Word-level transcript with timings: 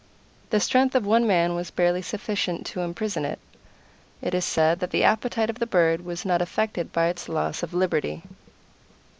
The 0.49 0.59
strength 0.59 0.95
of 0.95 1.05
one 1.05 1.27
man 1.27 1.53
was 1.53 1.69
barely 1.69 2.01
sufficient 2.01 2.65
to 2.65 2.79
imprison 2.81 3.23
it. 3.23 3.37
It 4.19 4.33
is 4.33 4.45
said 4.45 4.79
that 4.79 4.89
the 4.89 5.03
appetite 5.03 5.51
of 5.51 5.59
the 5.59 5.67
bird 5.67 6.01
was 6.03 6.25
not 6.25 6.41
affected 6.41 6.91
by 6.91 7.05
its 7.09 7.29
loss 7.29 7.61
of 7.61 7.71
liberty. 7.71 8.23